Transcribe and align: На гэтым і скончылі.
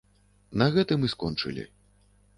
На 0.61 0.69
гэтым 0.77 0.99
і 1.09 1.13
скончылі. 1.15 1.69